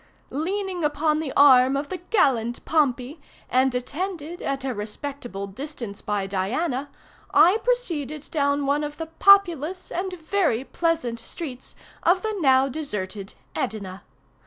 [0.31, 6.25] Leaning upon the arm of the gallant Pompey, and attended at a respectable distance by
[6.25, 6.89] Diana,
[7.31, 13.35] I proceeded down one of the populous and very pleasant streets of the now deserted
[13.55, 14.01] Edina.